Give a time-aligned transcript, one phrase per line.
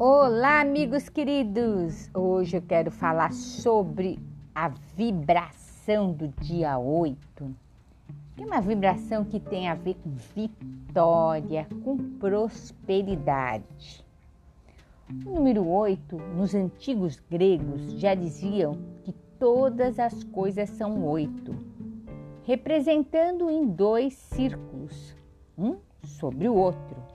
[0.00, 2.08] Olá, amigos queridos!
[2.14, 4.16] Hoje eu quero falar sobre
[4.54, 7.18] a vibração do dia 8.
[8.38, 14.06] É uma vibração que tem a ver com vitória, com prosperidade.
[15.26, 21.56] O número 8, nos antigos gregos, já diziam que todas as coisas são oito,
[22.44, 25.16] representando em dois círculos,
[25.58, 27.07] um sobre o outro.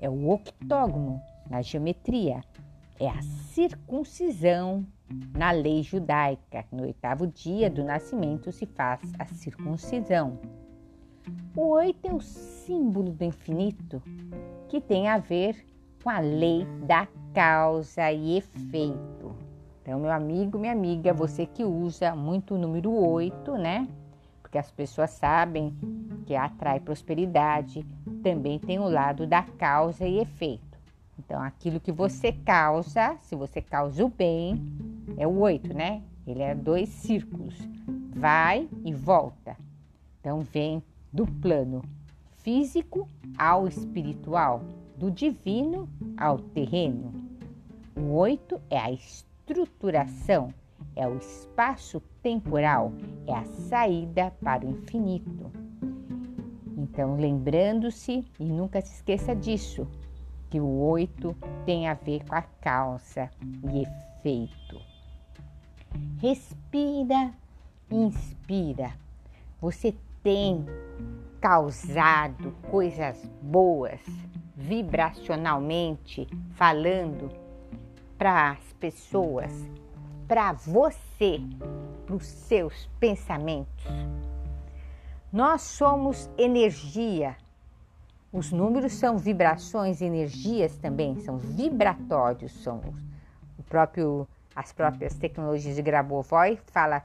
[0.00, 2.42] É o octógono na geometria,
[2.98, 4.86] é a circuncisão
[5.36, 6.64] na lei judaica.
[6.70, 10.38] No oitavo dia do nascimento se faz a circuncisão.
[11.56, 14.02] O oito é o símbolo do infinito
[14.68, 15.64] que tem a ver
[16.02, 19.34] com a lei da causa e efeito.
[19.80, 23.88] Então, meu amigo, minha amiga, você que usa muito o número 8, né?
[24.54, 25.76] Porque as pessoas sabem
[26.26, 27.84] que atrai prosperidade,
[28.22, 30.78] também tem o lado da causa e efeito.
[31.18, 34.64] Então, aquilo que você causa, se você causa o bem,
[35.16, 36.04] é o oito, né?
[36.24, 37.58] Ele é dois círculos,
[38.14, 39.56] vai e volta.
[40.20, 40.80] Então, vem
[41.12, 41.82] do plano
[42.36, 44.62] físico ao espiritual,
[44.96, 47.12] do divino ao terreno.
[47.96, 50.54] O oito é a estruturação,
[50.96, 52.92] é o espaço temporal,
[53.26, 55.50] é a saída para o infinito.
[56.76, 59.86] Então, lembrando-se e nunca se esqueça disso,
[60.50, 61.34] que o oito
[61.66, 64.80] tem a ver com a causa e efeito.
[66.20, 67.32] Respira,
[67.90, 68.92] inspira.
[69.60, 70.64] Você tem
[71.40, 74.00] causado coisas boas
[74.56, 77.30] vibracionalmente falando
[78.16, 79.52] para as pessoas,
[80.26, 81.40] para você,
[82.06, 83.84] para os seus pensamentos.
[85.32, 87.36] Nós somos energia
[88.34, 92.80] os números são vibrações, energias também, são vibratórios, são
[93.56, 94.26] o próprio,
[94.56, 97.04] as próprias tecnologias de Grabovoi fala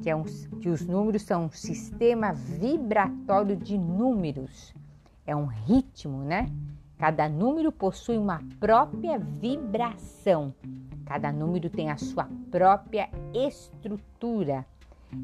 [0.00, 0.22] que, é um,
[0.60, 4.72] que os números são um sistema vibratório de números,
[5.26, 6.48] é um ritmo, né?
[6.96, 10.54] Cada número possui uma própria vibração,
[11.10, 14.64] cada número tem a sua própria estrutura,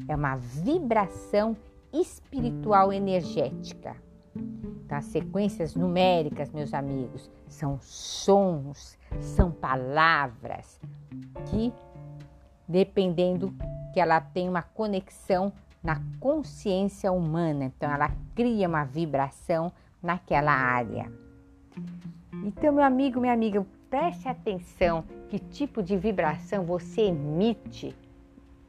[0.05, 1.55] é uma vibração
[1.93, 3.95] espiritual energética.
[4.35, 10.77] Então, as sequências numéricas, meus amigos, são sons, são palavras
[11.45, 11.71] que,
[12.67, 13.55] dependendo
[13.93, 19.71] que ela tem uma conexão na consciência humana, então ela cria uma vibração
[20.03, 21.09] naquela área.
[22.43, 27.95] Então, meu amigo, minha amiga, preste atenção que tipo de vibração você emite,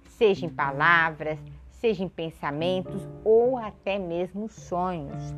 [0.05, 1.39] seja em palavras,
[1.71, 5.35] seja em pensamentos ou até mesmo sonhos.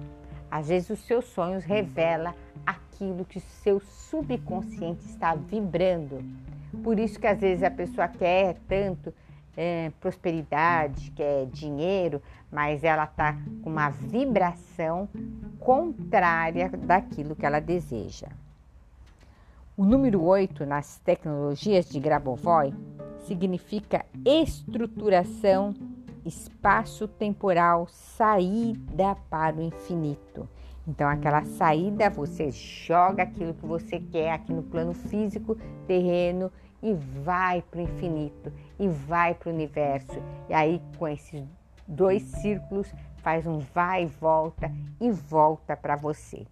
[0.50, 2.34] Às vezes os seus sonhos revelam
[2.66, 6.18] aquilo que o seu subconsciente está vibrando.
[6.82, 9.12] Por isso que às vezes a pessoa quer tanto
[9.62, 15.06] é, prosperidade, quer dinheiro, mas ela está com uma vibração
[15.58, 18.28] contrária daquilo que ela deseja.
[19.76, 22.72] O número 8 nas tecnologias de Grabovoi
[23.26, 25.74] significa estruturação
[26.24, 30.48] espaço temporal, saída para o infinito.
[30.88, 35.56] Então, aquela saída, você joga aquilo que você quer aqui no plano físico,
[35.86, 36.50] terreno,
[36.82, 40.22] e vai para o infinito, e vai para o universo.
[40.48, 41.44] E aí, com esses
[41.86, 46.46] dois círculos, faz um vai e volta e volta para você.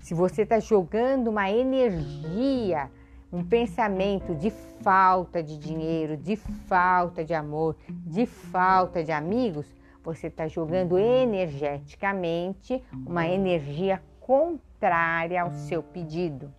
[0.00, 2.90] Se você está jogando uma energia
[3.32, 4.50] um pensamento de
[4.82, 9.66] falta de dinheiro, de falta de amor, de falta de amigos,
[10.02, 16.52] você está jogando energeticamente uma energia contrária ao seu pedido.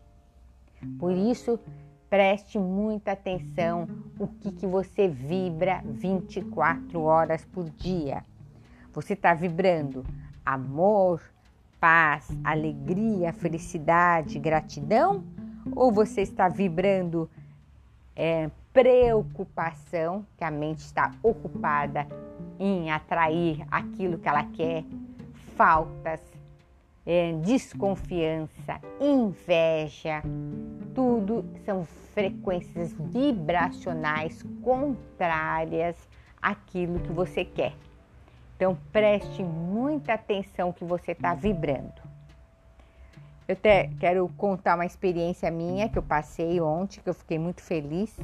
[0.98, 1.60] Por isso,
[2.12, 3.88] preste muita atenção
[4.20, 8.24] o que, que você vibra 24 horas por dia.
[8.94, 10.06] Você está vibrando
[10.46, 11.22] amor,
[11.80, 15.24] paz, alegria, felicidade, gratidão?
[15.76, 17.30] ou você está vibrando
[18.16, 22.08] é, preocupação, que a mente está ocupada
[22.60, 24.84] em atrair aquilo que ela quer,
[25.56, 26.22] faltas,
[27.06, 30.22] é, desconfiança, inveja,
[31.02, 31.84] tudo são
[32.14, 35.98] frequências vibracionais contrárias
[36.40, 37.74] àquilo que você quer.
[38.56, 42.00] Então preste muita atenção que você está vibrando.
[43.48, 47.64] Eu te, quero contar uma experiência minha que eu passei ontem, que eu fiquei muito
[47.64, 48.16] feliz.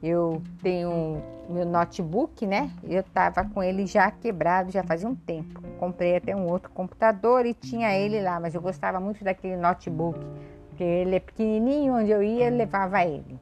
[0.00, 2.70] Eu tenho meu notebook, né?
[2.84, 5.60] Eu tava com ele já quebrado já fazia um tempo.
[5.80, 10.20] Comprei até um outro computador e tinha ele lá, mas eu gostava muito daquele notebook
[10.74, 13.38] porque ele é pequenininho, onde eu ia, eu levava ele.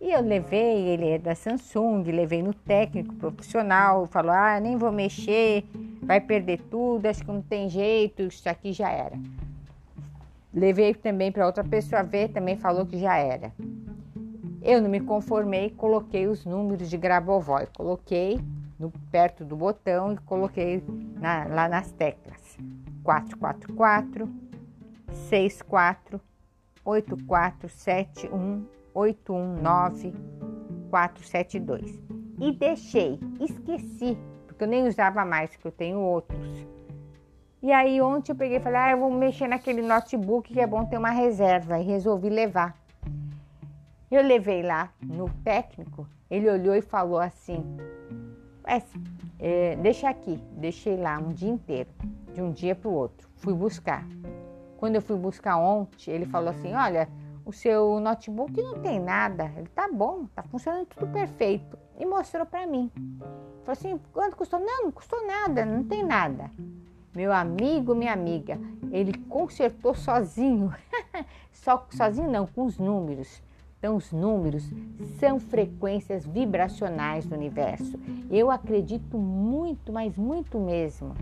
[0.00, 4.92] E eu levei, ele é da Samsung, levei no técnico profissional, falou: ah, nem vou
[4.92, 5.64] mexer,
[6.02, 9.18] vai perder tudo, acho que não tem jeito, isso aqui já era.
[10.52, 13.52] Levei também para outra pessoa ver, também falou que já era.
[14.62, 18.40] Eu não me conformei, coloquei os números de Grabovoi, coloquei
[18.78, 20.84] no, perto do botão e coloquei
[21.20, 22.56] na, lá nas teclas.
[23.02, 24.28] 444
[25.28, 26.20] 64
[26.84, 30.12] 8471 819
[30.90, 32.02] 472.
[32.40, 34.16] E deixei, esqueci,
[34.46, 36.66] porque eu nem usava mais, que eu tenho outros.
[37.62, 40.66] E aí ontem eu peguei e falei, ah, eu vou mexer naquele notebook que é
[40.66, 41.78] bom ter uma reserva.
[41.78, 42.76] E resolvi levar.
[44.10, 47.64] Eu levei lá no técnico, ele olhou e falou assim,
[49.40, 51.90] é, deixa aqui, deixei lá um dia inteiro,
[52.32, 53.28] de um dia para o outro.
[53.36, 54.06] Fui buscar.
[54.84, 57.08] Quando eu fui buscar ontem, ele falou assim: Olha,
[57.42, 61.78] o seu notebook não tem nada, ele tá bom, tá funcionando tudo perfeito.
[61.98, 62.92] E mostrou para mim.
[63.64, 64.60] Falou assim: Quanto custou?
[64.60, 66.50] Não, não custou nada, não tem nada.
[67.16, 68.60] Meu amigo, minha amiga,
[68.92, 70.70] ele consertou sozinho.
[71.50, 73.42] Só sozinho não, com os números.
[73.78, 74.70] Então, os números
[75.18, 77.98] são frequências vibracionais do universo.
[78.30, 81.14] Eu acredito muito, mas muito mesmo.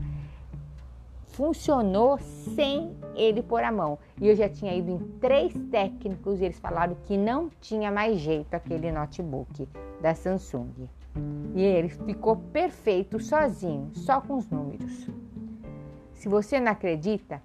[1.32, 3.98] Funcionou sem ele pôr a mão.
[4.20, 8.18] E eu já tinha ido em três técnicos e eles falaram que não tinha mais
[8.18, 9.68] jeito aquele notebook
[10.00, 10.88] da Samsung.
[11.54, 15.08] E ele ficou perfeito sozinho, só com os números.
[16.14, 17.42] Se você não acredita,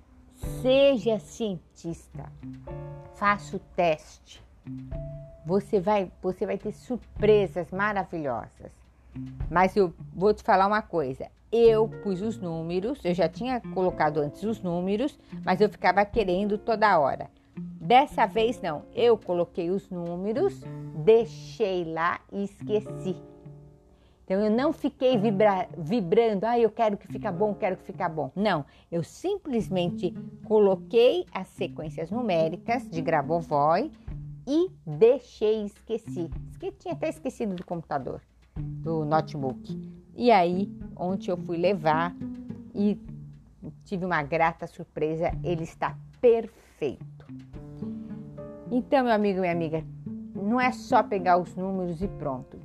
[0.61, 2.31] seja cientista.
[3.15, 4.45] Faça o teste
[5.47, 8.71] você vai, você vai ter surpresas maravilhosas.
[9.49, 11.31] Mas eu vou te falar uma coisa.
[11.51, 16.57] Eu pus os números, eu já tinha colocado antes os números, mas eu ficava querendo
[16.57, 17.29] toda hora.
[17.55, 20.61] Dessa vez não, eu coloquei os números,
[21.05, 23.15] deixei lá e esqueci.
[24.27, 28.09] Então eu não fiquei vibra, vibrando, ah, eu quero que fica bom, quero que fica
[28.09, 28.29] bom.
[28.35, 30.13] Não, eu simplesmente
[30.43, 33.89] coloquei as sequências numéricas de Grabovoi
[34.45, 36.29] e deixei, esqueci.
[36.51, 36.75] esqueci.
[36.77, 38.21] Tinha até esquecido do computador,
[38.57, 39.97] do notebook.
[40.17, 42.11] E aí, ontem eu fui levar
[42.73, 42.99] e
[43.85, 47.27] tive uma grata surpresa, ele está perfeito.
[48.71, 49.83] Então, meu amigo, minha amiga,
[50.33, 52.59] não é só pegar os números e pronto.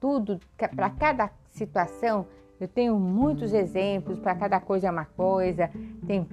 [0.00, 2.26] Tudo, para cada situação,
[2.58, 5.70] eu tenho muitos exemplos, para cada coisa é uma coisa,
[6.06, 6.26] tem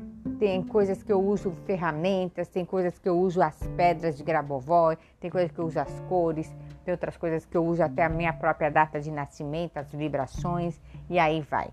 [0.46, 4.96] tem coisas que eu uso ferramentas, tem coisas que eu uso as pedras de Grabovoi,
[5.20, 6.54] tem coisas que eu uso as cores,
[6.84, 10.80] tem outras coisas que eu uso até a minha própria data de nascimento, as vibrações
[11.10, 11.70] e aí vai.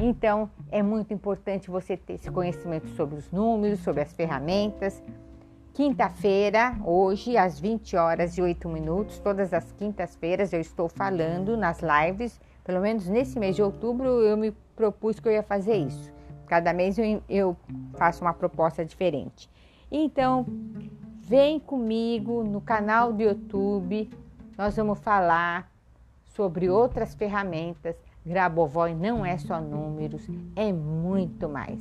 [0.00, 5.00] Então, é muito importante você ter esse conhecimento sobre os números, sobre as ferramentas.
[5.72, 11.78] Quinta-feira, hoje, às 20 horas e 8 minutos, todas as quintas-feiras eu estou falando nas
[11.80, 16.15] lives, pelo menos nesse mês de outubro eu me propus que eu ia fazer isso.
[16.46, 17.56] Cada mês eu, eu
[17.94, 19.50] faço uma proposta diferente.
[19.90, 20.46] Então,
[21.20, 24.10] vem comigo no canal do YouTube.
[24.56, 25.70] Nós vamos falar
[26.24, 27.96] sobre outras ferramentas.
[28.24, 31.78] Grabovoi não é só números, é muito mais.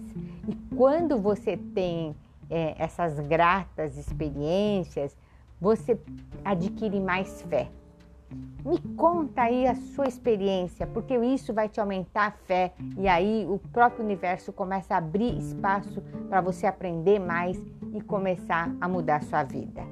[0.47, 2.15] E quando você tem
[2.49, 5.17] é, essas gratas experiências,
[5.59, 5.99] você
[6.43, 7.67] adquire mais fé.
[8.65, 13.45] Me conta aí a sua experiência, porque isso vai te aumentar a fé e aí
[13.47, 17.61] o próprio universo começa a abrir espaço para você aprender mais
[17.93, 19.83] e começar a mudar a sua vida.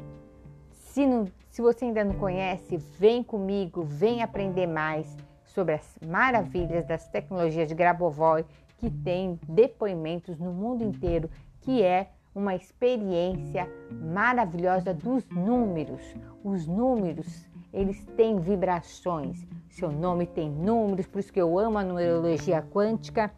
[0.72, 6.86] Se, não, se você ainda não conhece, vem comigo, vem aprender mais sobre as maravilhas
[6.86, 8.44] das tecnologias de Grabovoi,
[8.78, 11.30] que tem depoimentos no mundo inteiro,
[11.62, 16.02] que é uma experiência maravilhosa dos números.
[16.44, 19.46] Os números eles têm vibrações.
[19.70, 23.34] Seu nome tem números, por isso que eu amo a numerologia quântica.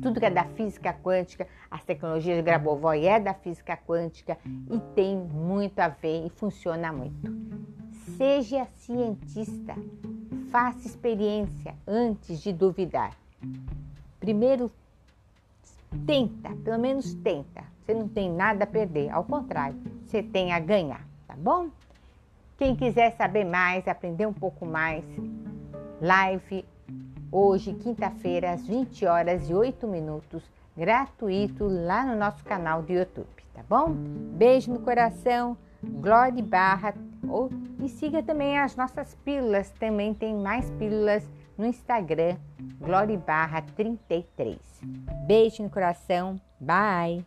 [0.00, 4.38] Tudo que é da física quântica, as tecnologias de Grabovoi é da física quântica
[4.70, 7.30] e tem muito a ver e funciona muito.
[8.16, 9.74] Seja cientista,
[10.50, 13.14] faça experiência antes de duvidar.
[14.18, 14.70] Primeiro,
[16.06, 17.64] tenta, pelo menos tenta.
[17.84, 21.68] Você não tem nada a perder, ao contrário, você tem a ganhar, tá bom?
[22.62, 25.04] Quem quiser saber mais, aprender um pouco mais,
[26.00, 26.64] live
[27.32, 33.26] hoje, quinta-feira, às 20 horas e 8 minutos, gratuito lá no nosso canal do YouTube,
[33.52, 33.90] tá bom?
[33.90, 36.94] Beijo no coração, Glória Barra,
[37.28, 37.50] ou,
[37.80, 41.28] e siga também as nossas pílulas, também tem mais pílulas
[41.58, 42.36] no Instagram,
[42.78, 44.56] Glória Barra 33.
[45.26, 47.26] Beijo no coração, bye!